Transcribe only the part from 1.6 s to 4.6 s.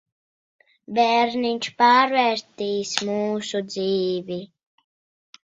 pārvērtīs mūsu dzīvi.